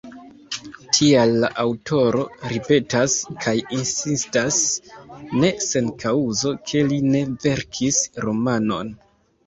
Tial 0.97 1.33
la 1.43 1.51
aŭtoro 1.63 2.23
ripetas 2.53 3.19
kaj 3.45 3.55
insistas, 3.79 4.59
ne 5.45 5.55
sen 5.69 5.95
kaŭzo, 6.09 6.59
ke 6.69 6.87
li 6.93 7.03
ne 7.15 7.27
verkis 7.49 8.05
romanon. 8.29 8.97